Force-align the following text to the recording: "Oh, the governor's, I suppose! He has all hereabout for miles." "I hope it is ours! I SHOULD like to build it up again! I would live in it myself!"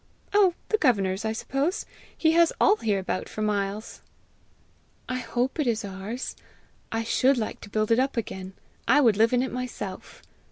"Oh, 0.33 0.55
the 0.69 0.79
governor's, 0.79 1.25
I 1.25 1.31
suppose! 1.31 1.85
He 2.17 2.31
has 2.31 2.51
all 2.59 2.77
hereabout 2.77 3.29
for 3.29 3.43
miles." 3.43 4.01
"I 5.07 5.19
hope 5.19 5.59
it 5.59 5.67
is 5.67 5.85
ours! 5.85 6.35
I 6.91 7.03
SHOULD 7.03 7.37
like 7.37 7.61
to 7.61 7.69
build 7.69 7.91
it 7.91 7.99
up 7.99 8.17
again! 8.17 8.53
I 8.87 8.99
would 8.99 9.15
live 9.15 9.31
in 9.31 9.43
it 9.43 9.51
myself!" 9.51 10.23